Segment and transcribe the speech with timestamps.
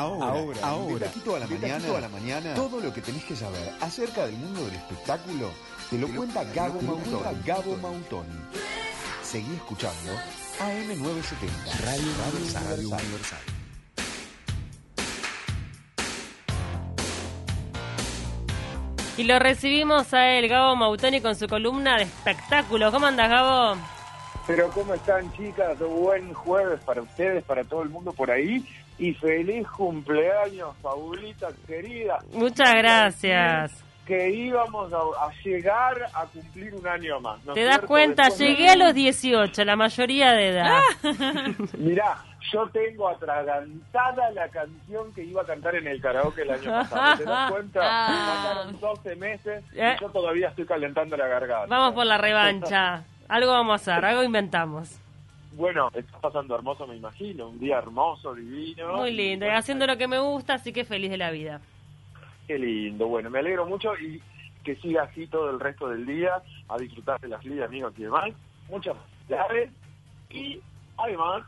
[0.00, 3.36] Ahora, ahora, ahora, de toda la mañana, a la mañana, todo lo que tenés que
[3.36, 5.50] saber acerca del mundo del espectáculo
[5.90, 7.42] te lo cuenta Gabo Mautoni.
[7.44, 8.40] Gabo Mautoni.
[9.22, 10.12] Seguí escuchando
[10.58, 12.06] AM970, Radio
[12.78, 13.38] Universal.
[19.18, 22.90] Y lo recibimos a él, Gabo Mautoni, con su columna de espectáculos.
[22.90, 23.76] ¿Cómo andas, Gabo?
[24.46, 25.78] Pero ¿cómo están, chicas?
[25.78, 28.64] Buen jueves para ustedes, para todo el mundo por ahí.
[29.00, 32.18] Y feliz cumpleaños, Paulita querida.
[32.34, 33.84] Muchas gracias.
[34.06, 37.40] Que íbamos a, llegar a cumplir un año más.
[37.54, 38.28] ¿Te das cuenta?
[38.28, 40.80] Llegué a los 18, la mayoría de edad.
[41.78, 42.18] Mirá,
[42.52, 47.16] yo tengo atragantada la canción que iba a cantar en el karaoke el año pasado.
[47.16, 47.80] ¿Te das cuenta?
[47.82, 48.34] Ah.
[48.44, 49.96] Pasaron 12 meses y eh.
[49.98, 51.74] yo todavía estoy calentando la garganta.
[51.74, 53.04] Vamos por la revancha.
[53.30, 55.00] Algo vamos a hacer, algo inventamos.
[55.52, 57.48] Bueno, está pasando hermoso, me imagino.
[57.48, 58.96] Un día hermoso, divino.
[58.96, 61.60] Muy lindo, y haciendo lo que me gusta, así que feliz de la vida.
[62.46, 63.06] Qué lindo.
[63.08, 64.22] Bueno, me alegro mucho y
[64.64, 68.02] que siga así todo el resto del día, a disfrutar de las ligas, amigos y
[68.02, 68.30] demás.
[68.68, 68.96] Muchas
[69.28, 69.70] gracias.
[70.30, 70.60] Y
[70.96, 71.42] además,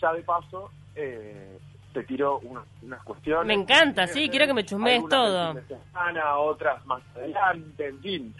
[0.00, 1.58] ya de paso, eh,
[1.92, 2.40] te tiro
[2.82, 3.46] unas cuestiones.
[3.46, 5.54] Me encanta, sí, quiero que me chusmees todo.
[5.66, 8.34] Semana, otras más adelante, en fin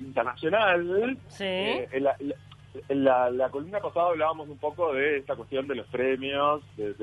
[0.00, 1.18] internacional.
[1.28, 1.44] Sí.
[1.44, 2.02] Eh,
[2.88, 6.94] la, la, columna pasada hablábamos un poco de esta cuestión de los premios, de,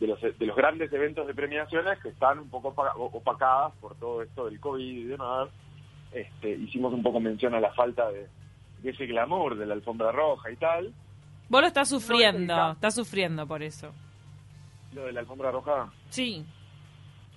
[0.00, 4.80] los, grandes eventos de premiaciones que están un poco opacadas por todo esto del COVID
[4.84, 5.48] y demás.
[6.12, 8.28] Este, hicimos un poco mención a la falta de,
[8.84, 10.92] ese glamour de la alfombra roja y tal.
[11.48, 13.92] Vos lo estás sufriendo, estás sufriendo por eso.
[14.92, 15.90] ¿Lo de la alfombra roja?
[16.10, 16.44] Sí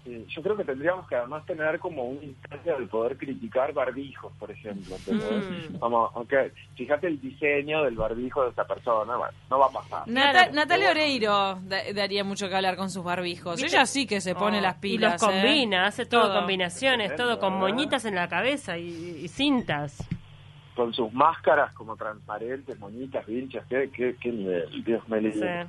[0.05, 4.51] yo creo que tendríamos que además tener como una instancia de poder criticar barbijos, por
[4.51, 4.95] ejemplo.
[5.07, 5.79] Mm.
[5.79, 10.07] Vamos, okay, fíjate el diseño del barbijo de esta persona, bueno, no va a pasar.
[10.07, 11.59] Natalia Oreiro
[11.93, 13.61] daría mucho que hablar con sus barbijos.
[13.61, 15.21] Ella sí que se pone oh, las pilas.
[15.21, 15.41] Y los ¿eh?
[15.41, 20.07] combina, hace todo, combinaciones, todo con moñitas en la cabeza y, cintas
[20.75, 25.67] con sus máscaras como transparentes, moñitas, vinchas, qué, qué, qué nivel, Dios me libre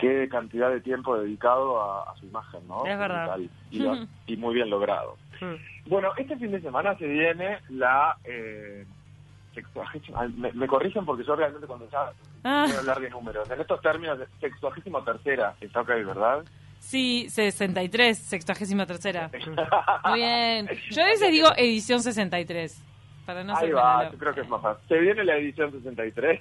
[0.00, 2.84] qué cantidad de tiempo dedicado a, su imagen, ¿no?
[2.86, 3.38] Es verdad.
[4.26, 5.16] Y, muy bien logrado.
[5.86, 8.16] Bueno, este fin de semana se viene la...
[8.24, 8.84] Eh,
[10.36, 12.12] me, me, corrigen porque yo realmente cuando ya
[12.44, 12.64] ah.
[12.66, 13.50] voy a hablar de números.
[13.50, 16.44] En estos términos, sextuagésima tercera, está ok, ¿verdad?
[16.78, 19.30] Sí, 63, sextuagésima tercera.
[20.04, 20.68] Muy bien.
[20.90, 22.82] Yo a veces digo edición 63.
[23.26, 24.88] Para no Ahí va, yo creo que es más fácil.
[24.88, 26.40] Se viene la edición 63.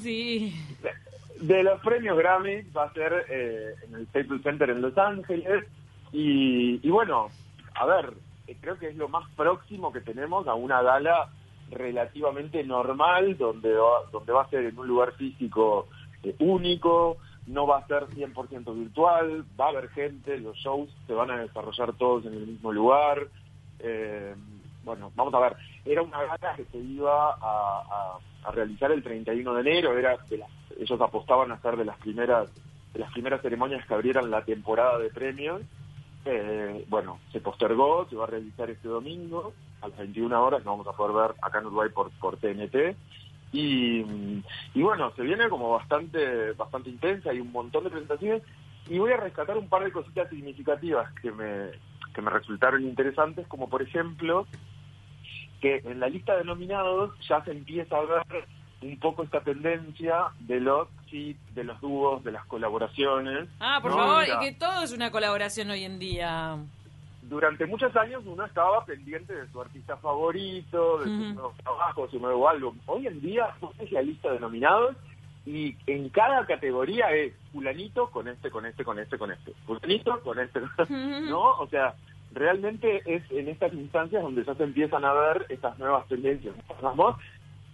[0.00, 0.54] sí.
[1.40, 5.64] de los premios Grammy va a ser eh, en el Staples Center en Los Ángeles
[6.12, 7.28] y, bueno,
[7.74, 8.14] a ver,
[8.46, 11.28] eh, creo que es lo más próximo que tenemos a una gala
[11.70, 15.88] relativamente normal donde va, donde va a ser en un lugar físico
[16.22, 17.16] eh, único,
[17.48, 21.40] no va a ser 100% virtual, va a haber gente, los shows se van a
[21.40, 23.26] desarrollar todos en el mismo lugar.
[24.84, 29.54] Bueno, vamos a ver, era una gala que se iba a, a realizar el 31
[29.54, 32.48] de enero, era de las ellos apostaban a ser de las primeras
[32.92, 35.62] de las primeras ceremonias que abrieran la temporada de premios.
[36.24, 39.52] Eh, bueno, se postergó, se va a realizar este domingo.
[39.82, 42.96] A las 21 horas, lo vamos a poder ver acá en Uruguay por, por TNT.
[43.52, 44.42] Y,
[44.74, 48.42] y bueno, se viene como bastante bastante intensa, hay un montón de presentaciones.
[48.88, 51.70] Y voy a rescatar un par de cositas significativas que me,
[52.14, 54.46] que me resultaron interesantes, como por ejemplo
[55.64, 58.44] que en la lista de nominados ya se empieza a ver
[58.82, 63.48] un poco esta tendencia de los sí, de los dúos, de las colaboraciones.
[63.60, 66.58] Ah, por favor, y que todo es una colaboración hoy en día.
[67.22, 72.18] Durante muchos años uno estaba pendiente de su artista favorito, de su nuevo trabajo, su
[72.18, 72.76] nuevo álbum.
[72.84, 74.94] Hoy en día es la lista de nominados
[75.46, 79.54] y en cada categoría es fulanito con este, con este, con este, con este.
[79.64, 80.60] Fulanito con este,
[80.90, 81.52] ¿no?
[81.58, 81.94] O sea,
[82.34, 86.54] realmente es en estas instancias donde ya se empiezan a ver estas nuevas tendencias.
[86.82, 87.18] ¿no?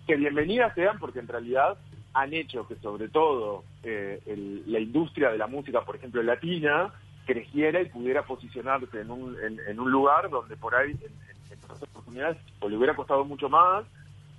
[0.07, 1.79] que bienvenidas sean porque en realidad
[2.15, 4.21] han hecho que sobre todo eh,
[4.67, 6.93] la industria de la música, por ejemplo, latina,
[7.25, 12.39] creciera y pudiera posicionarse en un, en, un lugar donde por ahí en, otras oportunidades
[12.61, 13.85] o le hubiera costado mucho más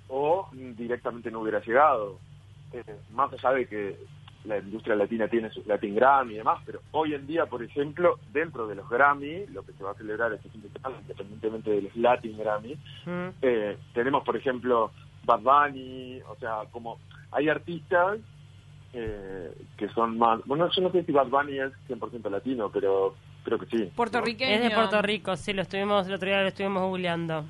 [0.08, 2.18] o directamente no hubiera llegado.
[2.74, 3.96] Eh, más allá de que
[4.44, 8.18] la industria latina tiene su Latin Grammy y demás, pero hoy en día, por ejemplo,
[8.32, 11.70] dentro de los Grammy, lo que se va a celebrar este fin de semana, independientemente
[11.70, 12.76] de los Latin Grammy,
[13.40, 14.90] eh, tenemos, por ejemplo,
[15.24, 16.98] Bad Bunny, o sea, como
[17.30, 18.18] hay artistas
[18.92, 20.40] eh, que son más...
[20.44, 23.90] Bueno, yo no sé si Bad Bunny es 100% latino, pero creo que sí.
[23.94, 24.50] Puertorriqueño.
[24.50, 27.44] Es de Puerto Rico, sí, lo estuvimos, el otro día lo estuvimos googleando.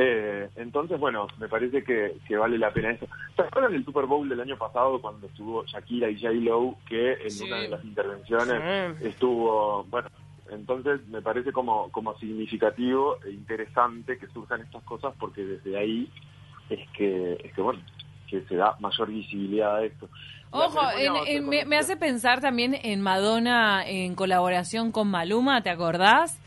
[0.00, 3.08] Eh, entonces, bueno, me parece que, vale la pena eso.
[3.34, 6.34] ¿Se acuerdan del Super Bowl del año pasado cuando estuvo Shakira y J.
[6.34, 10.08] Lo, que en una de las intervenciones estuvo, bueno,
[10.50, 16.08] entonces me parece como, como significativo e interesante que surjan estas cosas porque desde ahí
[16.70, 17.80] es que, es que bueno,
[18.28, 20.08] que se da mayor visibilidad a esto.
[20.50, 20.80] Ojo,
[21.42, 26.40] me, me hace pensar también en Madonna en colaboración con Maluma, ¿te acordás?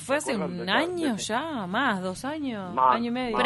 [0.00, 3.38] Fue hace un año ya, más, dos años, año y medio.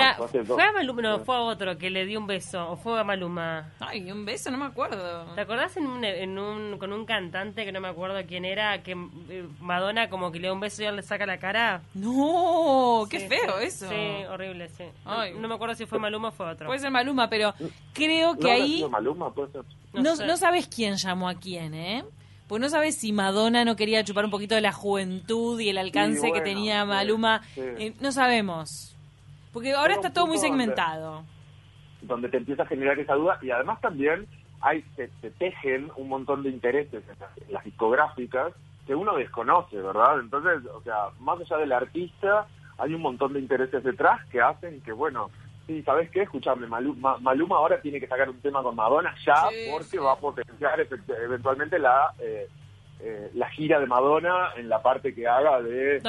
[0.44, 2.70] ¿Fue a Maluma no, fue a otro que le dio un beso?
[2.70, 3.72] ¿O fue a Maluma?
[3.80, 5.24] Ay, un beso, no me acuerdo.
[5.34, 8.82] ¿Te acordás en un, en un, con un cantante que no me acuerdo quién era,
[8.82, 11.82] que eh, Madonna como que le da un beso y él le saca la cara?
[11.94, 13.88] No, qué feo eso.
[13.88, 14.84] Sí, horrible, sí.
[15.38, 16.66] No me acuerdo si fue Maluma o fue otro.
[16.66, 17.54] Puede ser Maluma, pero
[17.92, 18.84] creo que ahí...
[18.88, 19.64] Maluma, puede ser.
[19.92, 22.04] No, no sabes quién llamó a quién, ¿eh?
[22.48, 25.76] Pues no sabes si Madonna no quería chupar un poquito de la juventud y el
[25.76, 27.42] alcance que tenía Maluma.
[27.56, 28.96] Eh, no sabemos.
[29.52, 31.24] Porque ahora está todo muy segmentado.
[32.00, 34.26] Donde, te empieza a generar esa duda y además también
[34.62, 35.08] hay se,
[35.38, 38.54] tejen un montón de intereses en las, discográficas
[38.86, 40.18] que uno desconoce, ¿verdad?
[40.18, 42.46] Entonces, o sea, más allá del artista,
[42.78, 45.30] hay un montón de intereses detrás que hacen que, bueno,
[45.68, 46.22] sí, ¿sabes qué?
[46.22, 50.18] Escúchame, Maluma, Maluma ahora tiene que sacar un tema con Madonna ya porque va a
[50.18, 52.12] potenciar eventualmente la...
[52.18, 52.48] Eh,
[53.00, 56.00] eh, la gira de Madonna en la parte que haga de eh,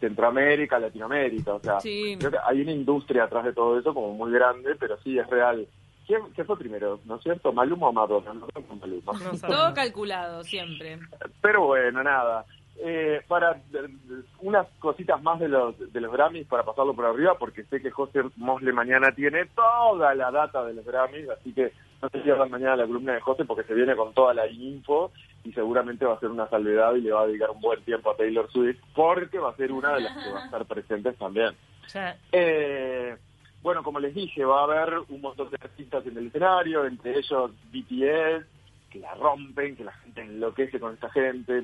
[0.00, 1.54] Centroamérica, Latinoamérica.
[1.54, 4.98] O sea, creo que hay una industria atrás de todo eso como muy grande, pero
[4.98, 5.66] sí es real.
[6.06, 7.00] ¿Quién, ¿Qué fue primero?
[7.06, 7.54] ¿No es cierto?
[7.54, 8.34] ¿Maluma o Madonna?
[8.34, 8.46] No
[8.76, 9.12] Maluma.
[9.40, 10.98] todo calculado, siempre.
[11.40, 12.44] Pero bueno, nada.
[12.82, 13.60] Eh, para
[14.40, 17.90] unas cositas más de los, de los Grammys para pasarlo por arriba, porque sé que
[17.90, 22.50] José Mosle mañana tiene toda la data de los Grammys, así que no se pierdan
[22.50, 25.12] mañana la columna de José porque se viene con toda la info
[25.44, 28.10] y seguramente va a ser una salvedad y le va a dedicar un buen tiempo
[28.10, 31.16] a Taylor Swift porque va a ser una de las que va a estar presentes
[31.16, 31.54] también.
[32.30, 33.16] Eh,
[33.62, 37.18] bueno, como les dije, va a haber un montón de artistas en el escenario, entre
[37.18, 38.46] ellos BTS,
[38.90, 41.62] que la rompen, que la gente enloquece con esta gente.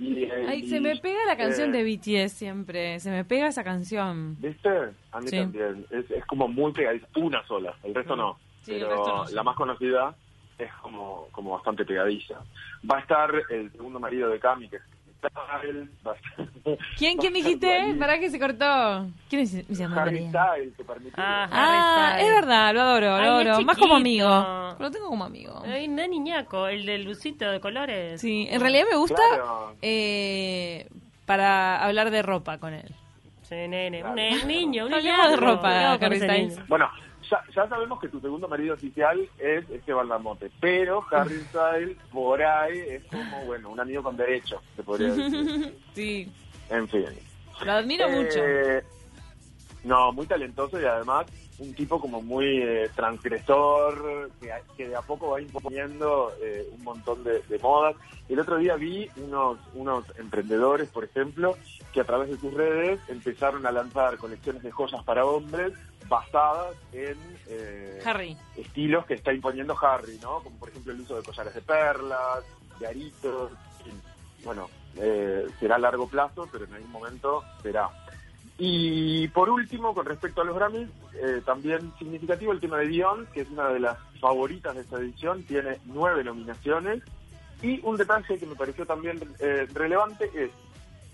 [0.48, 4.36] Ay, se me pega la canción de BTS siempre, se me pega esa canción.
[4.38, 4.70] ¿Viste?
[5.12, 5.84] A mí también.
[5.90, 8.38] Es, es, como muy pegadiza, una sola, el resto no.
[8.64, 10.14] pero la más conocida
[10.58, 12.40] es como, como bastante pegadiza.
[12.90, 14.82] Va a estar el segundo marido de Cami, que es
[16.96, 17.94] ¿Quién, quién dijiste?
[17.98, 19.06] ¿Para que se cortó?
[19.28, 19.80] ¿Quién es?
[19.80, 21.14] Harry Styles, te permitió.
[21.16, 23.60] Ah, ah es verdad, lo adoro, lo adoro.
[23.62, 24.28] Más como amigo.
[24.78, 25.62] Lo tengo como amigo.
[25.64, 28.20] Ay, no niñaco, el del lucito de colores.
[28.20, 29.22] Sí, en realidad me gusta
[29.82, 30.88] eh,
[31.24, 32.94] para hablar de ropa con él.
[33.48, 34.14] Sí, nene, un
[34.48, 35.98] niño, un niño de ropa.
[36.68, 36.90] Bueno,
[37.54, 42.78] ya, sabemos que tu segundo marido oficial es Esteban Lamote, pero Harry Styles por ahí
[42.78, 45.78] es como, bueno, un amigo con derecho, se podría decir.
[45.94, 46.32] sí.
[46.70, 47.06] En fin.
[47.64, 48.38] Lo admiro mucho.
[48.38, 48.82] Eh,
[49.84, 51.26] no, muy talentoso y además
[51.58, 54.30] un tipo como muy eh, transgresor,
[54.76, 57.96] que, de a poco va imponiendo eh, un montón de, de, modas.
[58.28, 61.56] El otro día vi unos, unos emprendedores, por ejemplo,
[61.92, 65.72] que a través de sus redes empezaron a lanzar colecciones de joyas para hombres
[66.08, 67.16] basadas en
[67.48, 68.36] eh, Harry.
[68.56, 70.40] estilos que está imponiendo Harry, ¿no?
[70.40, 72.44] Como por ejemplo el uso de collares de perlas,
[72.78, 73.52] de aritos.
[74.44, 77.88] Bueno, eh, será a largo plazo, pero en algún momento será.
[78.58, 83.26] Y por último, con respecto a los Grammys, eh, también significativo el tema de Dion,
[83.34, 87.02] que es una de las favoritas de esta edición, tiene nueve nominaciones.
[87.62, 89.20] Y un detalle que me pareció también
[89.74, 90.50] relevante es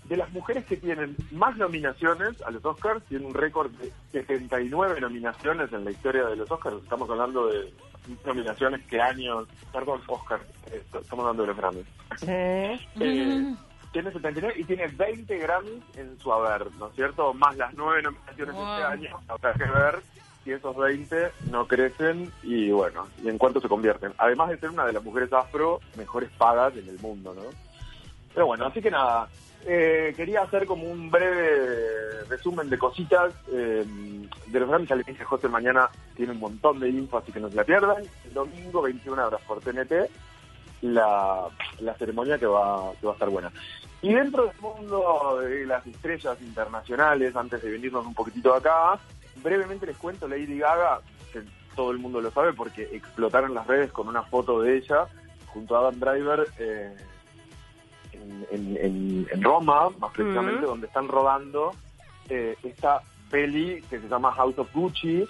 [0.05, 4.99] de las mujeres que tienen más nominaciones a los Oscars, tiene un récord de 79
[4.99, 6.77] nominaciones en la historia de los Oscars.
[6.83, 7.73] Estamos hablando de
[8.25, 11.85] nominaciones que años, perdón, Oscar, eh, estamos hablando de los Grammys.
[13.93, 17.33] Tiene 79 y tiene 20 Grammys en su haber, ¿no es cierto?
[17.33, 19.19] Más las 9 nominaciones este año.
[19.27, 19.99] Habrá que ver
[20.43, 24.11] si esos 20 no crecen y bueno, y en cuánto se convierten.
[24.17, 27.43] Además de ser una de las mujeres afro mejores pagas en el mundo, ¿no?
[28.33, 29.29] Pero bueno, así que nada,
[29.65, 33.85] eh, quería hacer como un breve resumen de cositas eh,
[34.47, 34.91] de los Grammys.
[34.91, 38.03] al dije José mañana tiene un montón de info, así que no se la pierdan.
[38.25, 40.09] El domingo, 21 horas por TNT,
[40.83, 41.49] la,
[41.97, 43.51] ceremonia que va, que va a estar buena.
[44.01, 48.99] Y dentro del mundo de las estrellas internacionales, antes de venirnos un poquitito acá,
[49.41, 50.99] brevemente les cuento Lady Gaga,
[51.31, 51.41] que
[51.75, 55.07] todo el mundo lo sabe porque explotaron las redes con una foto de ella
[55.47, 56.47] junto a Adam Driver.
[56.59, 56.95] Eh,
[58.51, 61.73] en, Roma, más precisamente, donde están rodando
[62.29, 65.27] eh, esta peli que se llama House of Gucci,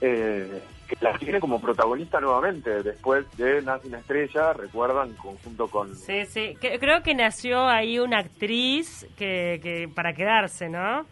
[0.00, 5.94] eh, que la tiene como protagonista nuevamente, después de Nace una estrella, recuerdan, conjunto con...
[5.94, 11.04] Sí, sí, creo que nació ahí una actriz que, que para quedarse, ¿no?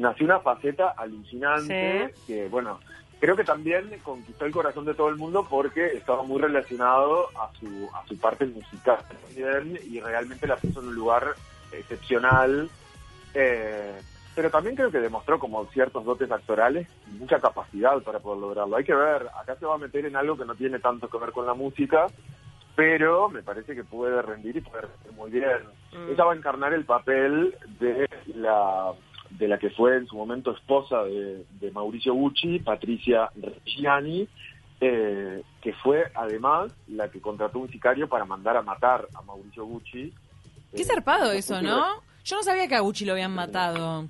[0.00, 2.80] nació una faceta alucinante que, bueno,
[3.20, 7.50] creo que también conquistó el corazón de todo el mundo porque estaba muy relacionado a
[7.58, 9.04] su, a su parte musical
[9.86, 11.34] y realmente la puso en un lugar
[11.72, 12.70] excepcional.
[13.34, 14.00] Eh,
[14.34, 18.76] pero también creo que demostró como ciertos dotes actorales y mucha capacidad para poder lograrlo.
[18.76, 21.18] Hay que ver, acá se va a meter en algo que no tiene tanto que
[21.18, 22.06] ver con la música,
[22.76, 25.58] pero me parece que puede rendir y puede rendir muy bien.
[25.92, 26.12] Mm.
[26.12, 28.92] Ella va a encarnar el papel de la
[29.30, 34.28] de la que fue en su momento esposa de, Mauricio Gucci, Patricia Reggiani,
[34.80, 39.64] eh, que fue además la que contrató un sicario para mandar a matar a Mauricio
[39.64, 40.12] Gucci.
[40.74, 41.84] Qué zarpado eh, eso, ¿no?
[42.24, 44.06] Yo no sabía que a Gucci lo habían matado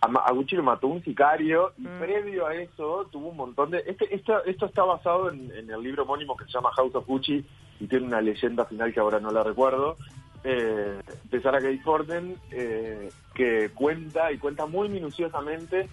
[0.00, 1.98] a, Gucci lo mató un sicario y mm.
[1.98, 3.82] previo a eso tuvo un montón de...
[3.86, 7.44] Este, esto, esto está basado en, el libro homónimo que se llama House of Gucci
[7.80, 9.96] y tiene una leyenda final que ahora no la recuerdo,
[10.44, 11.00] eh,
[11.30, 15.88] de Sarah Gay Forden, eh, que cuenta y cuenta muy minuciosamente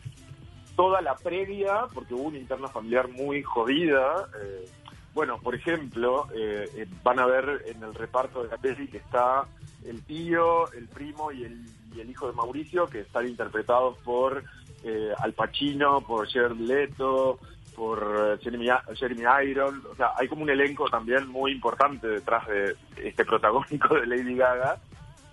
[0.76, 4.28] toda la previa, porque hubo una interna familiar muy jodida.
[4.42, 4.66] Eh,
[5.14, 9.46] bueno, por ejemplo, eh, van a ver en el reparto de la peli que está
[9.86, 11.66] el tío, el primo y el
[11.96, 14.44] y el hijo de Mauricio, que están interpretados por
[14.84, 17.40] eh, Al Pacino, por Jared Leto,
[17.76, 19.82] por eh, Jeremy, Jeremy Iron.
[19.92, 24.36] O sea, hay como un elenco también muy importante detrás de este protagónico de Lady
[24.36, 24.78] Gaga,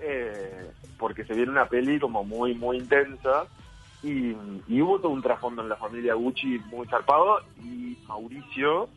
[0.01, 3.47] eh, porque se viene una peli como muy, muy intensa.
[4.03, 4.35] Y,
[4.67, 8.89] y, hubo todo un trasfondo en la familia Gucci muy zarpado y Mauricio,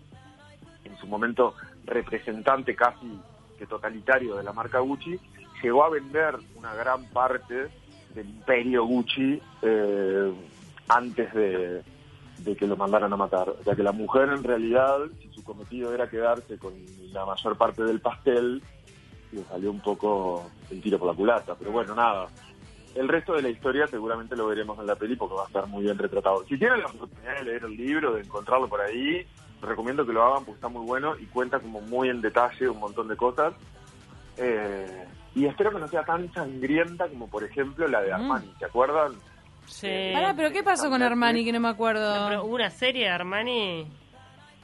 [0.83, 1.53] en su momento
[1.85, 3.19] representante casi
[3.59, 5.19] que totalitario de la marca Gucci,
[5.61, 7.69] llegó a vender una gran parte
[8.13, 10.33] del imperio Gucci eh,
[10.87, 11.83] antes de,
[12.57, 13.49] que lo mandaran a matar.
[13.49, 16.73] O sea que la mujer en realidad, si su cometido era quedarse con
[17.11, 18.61] la mayor parte del pastel,
[19.31, 21.55] le salió un poco el tiro por la culata.
[21.55, 22.27] Pero bueno, nada.
[22.93, 25.67] El resto de la historia seguramente lo veremos en la peli porque va a estar
[25.67, 26.45] muy bien retratado.
[26.47, 29.25] Si tienen la oportunidad de leer el libro, de encontrarlo por ahí,
[29.61, 32.79] recomiendo que lo hagan porque está muy bueno y cuenta como muy en detalle un
[32.79, 33.53] montón de cosas.
[34.37, 38.15] Eh, y espero que no sea tan sangrienta como, por ejemplo, la de mm.
[38.15, 38.53] Armani.
[38.57, 39.11] ¿Se acuerdan?
[39.67, 40.13] Sí.
[40.35, 42.43] pero ¿qué pasó con Armani que no me acuerdo?
[42.43, 43.87] ¿Hubo una serie de Armani?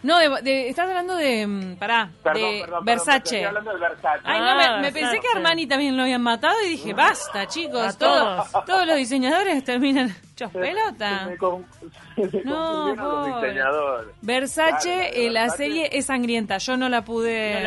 [0.03, 1.45] No, de, estás hablando de.
[1.45, 3.17] Mm, pará, de Versace.
[3.17, 4.21] estoy hablando de Versace.
[4.23, 7.97] Ay, no, me, ah, pensé que Armani también lo habían matado y dije, basta, chicos.
[7.97, 8.51] Todos.
[8.65, 11.29] todos los diseñadores terminan hechos pelota.
[12.45, 14.15] no, los diseñadores.
[14.21, 16.57] Versace, eh, la serie es sangrienta.
[16.57, 17.61] Yo no la pude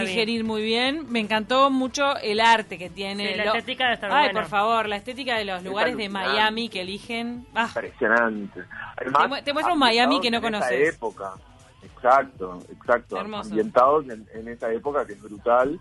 [0.00, 1.06] digerir muy bien.
[1.08, 3.34] Me encantó mucho el arte que tiene.
[3.34, 6.82] la estética de estar Ay, por favor, la estética de los lugares de Miami que
[6.82, 7.46] eligen.
[7.54, 7.66] Ah.
[7.68, 8.60] Impresionante.
[9.42, 10.94] te, muestro un Miami que no conoces.
[10.94, 11.32] época
[11.82, 13.18] Exacto, exacto.
[13.18, 15.80] Ambientados en, esa época que es brutal.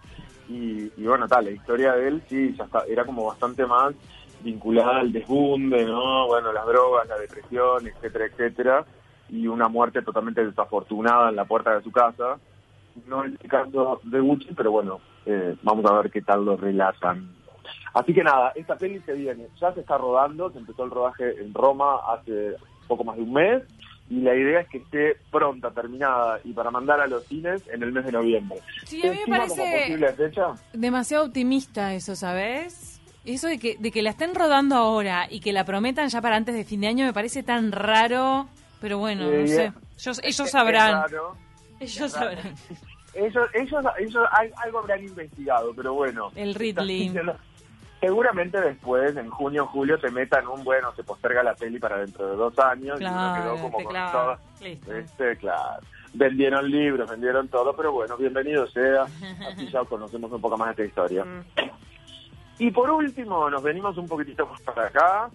[0.49, 3.93] Y, bueno, tal, la historia de él sí, ya está, era como bastante más
[4.41, 6.27] vinculada al desbunde, ¿no?
[6.27, 8.85] Bueno, las drogas, la depresión, etcétera, etcétera.
[9.29, 12.39] Y una muerte totalmente desafortunada en la puerta de su casa.
[13.07, 16.55] No en el caso de Gucci, pero bueno, eh, vamos a ver qué tal lo
[16.55, 17.35] relatan.
[17.93, 21.41] Así que nada, esta peli se viene, ya se está rodando, se empezó el rodaje
[21.41, 22.55] en Roma hace
[22.87, 23.63] poco más de un mes
[24.09, 27.83] y la idea es que esté pronta, terminada y para mandar a los cines en
[27.83, 28.59] el mes de noviembre.
[28.85, 29.99] Sí, a mí me parece
[30.73, 33.01] demasiado optimista eso, ¿sabes?
[33.25, 36.37] Eso de que, de que la estén rodando ahora y que la prometan ya para
[36.37, 38.47] antes de fin de año me parece tan raro,
[38.79, 39.73] pero bueno, no sé.
[40.23, 41.03] Ellos, sabrán.
[41.79, 42.55] ellos sabrán.
[43.13, 44.23] Ellos, ellos, ellos
[44.63, 46.31] algo habrán investigado, pero bueno.
[46.35, 47.11] El Ridley.
[47.99, 51.97] Seguramente después, en junio o julio, te metan un bueno, se posterga la peli para
[51.97, 54.37] dentro de dos años y uno quedó como con todo.
[54.61, 55.81] Este, claro.
[56.13, 59.03] Vendieron libros, vendieron todo, pero bueno, bienvenido sea.
[59.51, 61.25] Así ya conocemos un poco más de esta historia.
[61.25, 61.43] Mm.
[62.59, 65.29] Y por último, nos venimos un poquitito más para acá.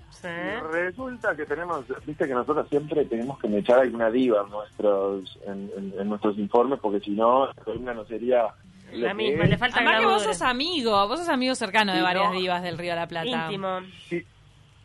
[0.73, 6.09] resulta que tenemos, viste que nosotros siempre tenemos que echar alguna diva en nuestros, en,
[6.09, 8.49] nuestros informes, porque si no, la no sería
[8.93, 12.33] la misma, le falta Además que vos sos amigo, vos sos amigo cercano de varias
[12.33, 13.29] divas del Río de la Plata.
[13.29, 13.81] Íntimo.
[14.09, 14.25] Si,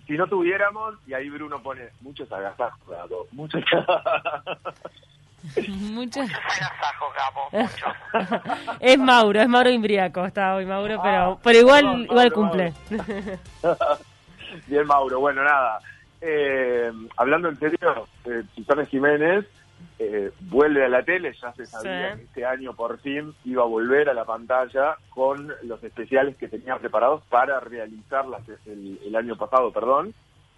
[0.06, 2.80] si no tuviéramos, y ahí Bruno pone muchos agasajos,
[3.32, 3.64] muchos
[5.68, 7.14] Muchos agasajos,
[7.52, 8.42] muchos.
[8.80, 12.74] es Mauro, es Mauro Imbriaco, está hoy Mauro, pero, ah, pero igual, igual cumple.
[14.68, 15.80] Bien, Mauro, bueno, nada.
[16.20, 19.46] Eh, hablando en serio, eh, Susana Jiménez
[20.00, 23.68] eh, vuelve a la tele, ya se sabía que este año por fin iba a
[23.68, 29.36] volver a la pantalla con los especiales que tenía preparados para realizarlas el, el año
[29.38, 30.14] pasado, perdón.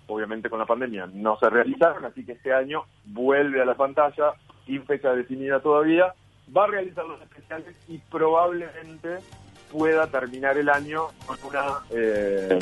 [0.07, 4.33] Obviamente con la pandemia no se realizaron, así que este año vuelve a la pantalla,
[4.65, 6.13] sin fecha definida todavía,
[6.55, 9.19] va a realizar los especiales y probablemente
[9.71, 12.59] pueda terminar el año con una eh,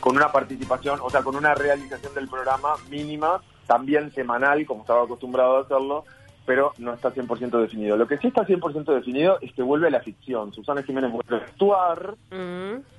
[0.00, 5.04] con una participación, o sea, con una realización del programa mínima, también semanal, como estaba
[5.04, 6.04] acostumbrado a hacerlo,
[6.46, 7.98] pero no está 100% definido.
[7.98, 10.54] Lo que sí está 100% definido es que vuelve a la ficción.
[10.54, 12.14] Susana Jiménez vuelve a actuar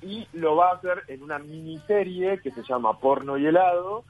[0.02, 4.04] y lo va a hacer en una miniserie que se llama Porno y helado,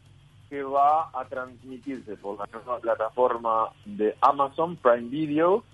[0.50, 5.64] que va a transmitirse por la plataforma de Amazon Prime Video.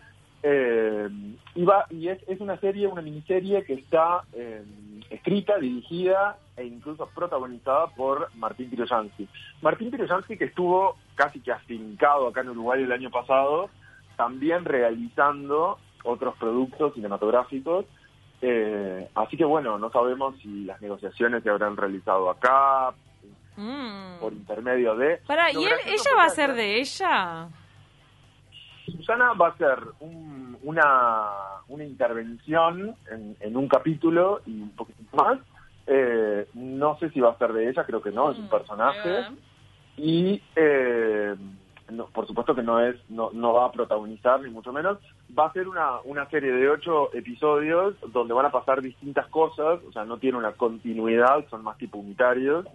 [0.45, 1.09] Eh,
[1.57, 4.62] y va, y es, es, una serie, una miniserie que está eh,
[5.11, 9.29] escrita, dirigida e incluso protagonizada por Martín Piroyansky.
[9.63, 13.71] Martín Piroyansky que estuvo casi que afincado acá en Uruguay el año pasado,
[14.17, 17.85] también realizando otros productos cinematográficos.
[18.43, 22.93] Eh, así que bueno, no sabemos si las negociaciones se habrán realizado acá,
[23.57, 24.21] mm.
[24.21, 25.19] por intermedio de...
[25.27, 27.49] Para, ¿y ella va a ser de ella?
[28.93, 29.78] Susana va a ser
[30.62, 31.31] una,
[31.69, 35.38] una intervención en, en un capítulo y un poquito más,
[35.87, 38.50] eh, no sé si va a ser de ella, creo que no, es un mm,
[38.50, 39.26] personaje.
[39.97, 41.35] Y eh,
[42.12, 44.99] por supuesto que no es no, no va a protagonizar, ni mucho menos.
[45.38, 49.81] Va a ser una, una serie de ocho episodios donde van a pasar distintas cosas,
[49.88, 52.66] o sea, no tiene una continuidad, son más tipo unitarios.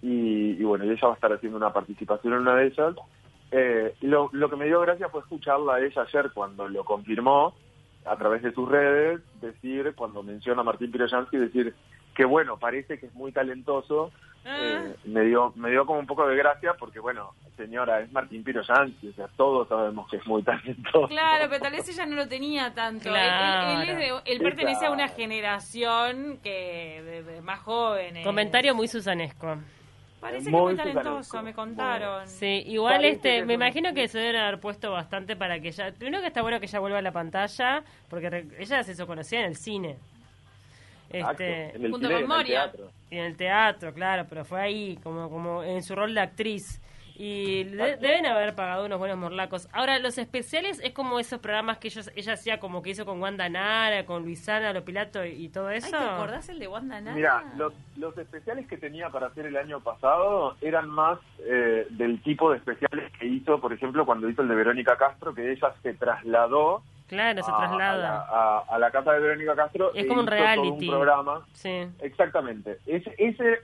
[0.00, 2.94] Y, bueno, y ella va a estar haciendo una participación en una de ellas.
[3.52, 7.54] Eh, lo, lo que me dio gracia fue escucharla a ella ayer cuando lo confirmó
[8.04, 11.74] a través de sus redes, decir, cuando menciona a Martín Piroyansky, decir,
[12.14, 14.10] que bueno, parece que es muy talentoso.
[14.44, 14.58] Ah.
[14.60, 18.42] Eh, me dio me dio como un poco de gracia porque, bueno, señora, es Martín
[18.42, 21.06] Piroyanqui, o sea, todos sabemos que es muy talentoso.
[21.08, 23.14] Claro, pero tal vez ella no lo tenía tanto.
[23.14, 28.24] Él, pertenece a una generación que de, más jóvenes.
[28.24, 29.58] Comentario muy susanesco.
[30.22, 32.28] Parece que es muy talentoso, me contaron.
[32.28, 36.20] Sí, igual este, me imagino que se deben haber puesto bastante para que ella, primero
[36.20, 39.46] que está bueno que ella vuelva a la pantalla, porque ella se hizo conocida en
[39.46, 39.96] el cine.
[41.10, 42.92] Este, en el, teatro.
[43.10, 46.80] Y en el teatro, claro, pero fue ahí, como, como en su rol de actriz.
[47.16, 49.68] Y deben haber pagado unos buenos morlacos.
[49.72, 53.20] Ahora, los especiales es como esos programas que ellos, ella hacía como que hizo con
[53.20, 55.90] Wanda Nara, con Luisana, Lo Pilato y, todo eso.
[55.90, 57.16] ¿te acordás el de Wanda Nara?
[57.16, 62.22] Mira, los, los especiales que tenía para hacer el año pasado eran más eh, del
[62.22, 65.74] tipo de especiales que hizo, por ejemplo, cuando hizo el de Verónica Castro, que ella
[65.82, 68.64] se trasladó Claro, se traslada.
[68.66, 69.92] A la, casa de Verónica Castro.
[69.92, 70.68] Es como un reality.
[70.68, 71.46] un programa.
[71.52, 71.86] Sí.
[72.00, 72.78] Exactamente.
[72.86, 73.14] Ese,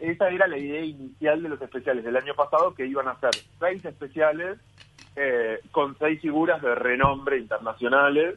[0.00, 3.30] esa era la idea inicial de los especiales del año pasado, que iban a ser
[3.58, 4.58] seis especiales
[5.16, 8.34] eh, con seis figuras de renombre internacionales.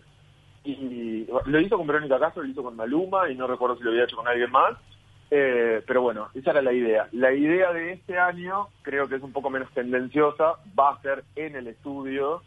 [0.64, 3.90] Y lo hizo con Verónica Castro, lo hizo con Maluma, y no recuerdo si lo
[3.90, 4.78] había hecho con alguien más.
[5.30, 7.10] Eh, pero bueno, esa era la idea.
[7.12, 11.26] La idea de este año, creo que es un poco menos tendenciosa, va a ser
[11.36, 12.44] en el estudio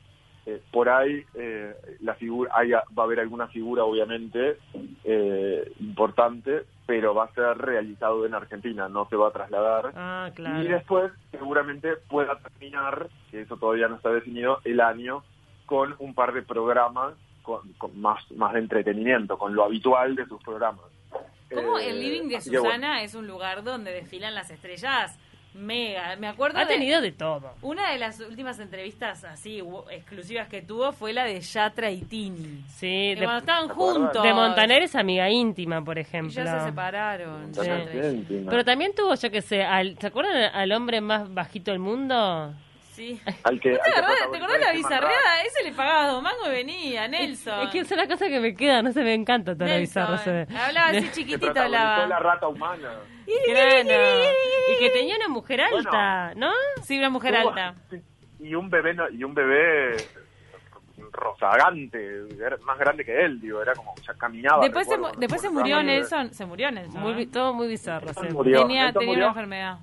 [0.46, 2.52] eh, por ahí eh, la figura
[2.96, 4.58] va a haber alguna figura obviamente
[5.02, 9.92] eh, importante pero va a ser realizado en Argentina no se va a trasladar.
[9.94, 15.24] Ah, y después seguramente pueda terminar que eso todavía no está definido el año
[15.64, 17.62] con un par de programas con,
[17.94, 20.84] más más de entretenimiento con lo habitual de sus programas.
[21.54, 25.18] ¿Cómo el living de Susana es un lugar donde desfilan las estrellas
[25.54, 26.16] mega.
[26.16, 26.58] Me acuerdo.
[26.58, 27.54] Ha tenido de todo.
[27.62, 32.64] Una de las últimas entrevistas así exclusivas que tuvo fue la de Yatra y Tini.
[32.68, 34.22] Sí, de, cuando estaban juntos.
[34.22, 36.30] De Montaner es amiga íntima, por ejemplo.
[36.30, 37.52] Y ya se separaron.
[37.54, 42.54] Pero también tuvo, yo que sé, al, ¿se acuerdan al hombre más bajito del mundo?
[42.94, 43.20] Sí.
[43.42, 45.42] Al que, ¿Te, acordás, de la bizarreada?
[45.74, 47.62] Le pagaba dos mangos y venía, Nelson.
[47.62, 50.16] Es, que es una cosa que me queda, no se me encanta todo lo bizarro.
[50.18, 52.06] Se Hablaba así chiquitito, hablaba.
[52.06, 52.92] la rata humana.
[53.26, 56.52] Y que tenía una mujer alta, ¿no?
[56.82, 57.74] Sí, una mujer alta.
[58.38, 59.96] Y un bebé, y un bebé
[61.10, 62.22] rozagante,
[62.64, 64.62] más grande que él, digo, era como, ya caminaba.
[64.62, 67.00] Después, se, después se murió Nelson, se murió Nelson.
[67.00, 68.12] Muy, todo muy bizarro.
[68.42, 69.78] Tenía, tenía una enfermedad.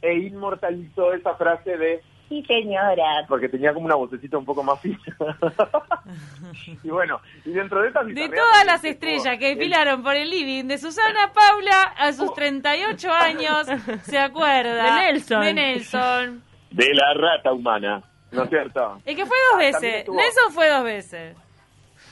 [0.00, 3.24] E inmortalizó esa frase de Sí, señora.
[3.26, 4.98] Porque tenía como una vocecita un poco más fina.
[6.84, 10.64] y bueno, y dentro de estas De todas las estrellas que desfilaron por el living
[10.64, 13.66] de Susana Paula a sus 38 años,
[14.02, 14.84] se acuerda.
[14.84, 15.40] De Nelson.
[15.40, 16.42] De Nelson.
[16.70, 19.00] De la rata humana, ¿no es cierto?
[19.06, 20.08] Es que fue dos ah, veces.
[20.08, 21.36] Nelson fue dos veces.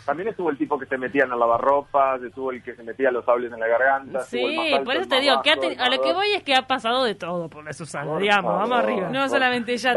[0.06, 3.10] También estuvo el tipo que se metía en la lavarropas, estuvo el que se metía
[3.10, 4.20] los sables en la garganta.
[4.22, 7.16] Sí, por eso te digo, que a lo que voy es que ha pasado de
[7.16, 9.08] todo por la Susana, digamos, vamos arriba.
[9.10, 9.94] No solamente ella.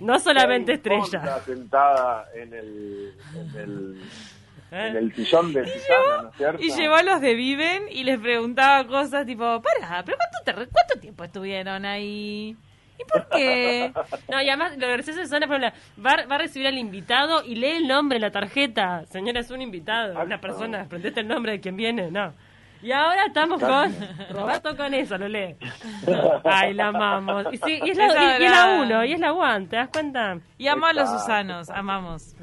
[0.00, 1.40] No solamente estrella.
[1.44, 4.02] sentada en el, en el,
[4.70, 6.62] en el sillón de Susana, ¿no es cierto?
[6.62, 10.98] Y llevó a los de Viven y les preguntaba cosas tipo, para, pero ¿cuánto, ¿cuánto
[11.00, 12.56] tiempo estuvieron ahí?
[12.98, 13.92] ¿Y por qué?
[14.30, 17.76] No, y además lo gracioso es Susana, va, va a recibir al invitado y lee
[17.76, 19.04] el nombre en la tarjeta.
[19.06, 22.32] Señora, es un invitado, una persona, aprendete el nombre de quien viene, no.
[22.84, 23.94] Y ahora estamos con
[24.30, 25.56] Roberto con eso, lo lee.
[26.44, 27.46] Ay, la amamos.
[27.50, 29.88] Y, sí, y es, la, y, es la uno, y es la one, ¿te das
[29.88, 30.38] cuenta?
[30.58, 32.34] Y amo a los Susanos, amamos.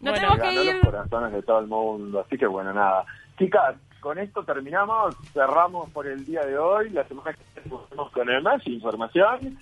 [0.00, 0.74] No tenemos que ir...
[0.76, 3.04] los corazones de todo el mundo, así que bueno, nada.
[3.38, 8.42] Chicas, con esto terminamos, cerramos por el día de hoy, la semana que viene con
[8.42, 9.58] más información.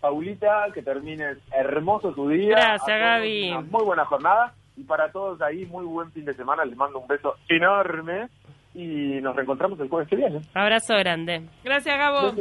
[0.00, 2.56] Paulita, que termines hermoso tu día.
[2.56, 3.54] Gracias, Gaby.
[3.70, 4.54] muy buena jornada.
[4.76, 6.64] Y para todos ahí, muy buen fin de semana.
[6.64, 8.28] Les mando un beso enorme.
[8.72, 10.40] Y nos reencontramos el jueves que viene.
[10.54, 11.42] Abrazo grande.
[11.64, 12.32] Gracias, Gabo.